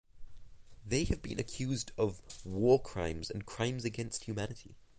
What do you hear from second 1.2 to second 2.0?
been accused